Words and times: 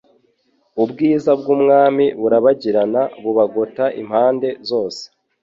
ubwiza 0.83 1.31
bw'Umwami 1.39 2.05
burabagirana 2.19 3.01
bubagota 3.21 3.85
impande 4.01 4.49
zose 4.69 5.01